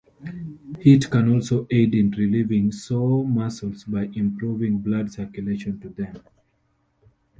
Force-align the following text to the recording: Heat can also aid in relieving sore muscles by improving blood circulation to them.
Heat 0.79 1.11
can 1.11 1.31
also 1.31 1.67
aid 1.69 1.93
in 1.93 2.09
relieving 2.09 2.71
sore 2.71 3.23
muscles 3.23 3.83
by 3.83 4.05
improving 4.15 4.79
blood 4.79 5.11
circulation 5.11 5.79
to 5.79 5.89
them. 5.89 6.23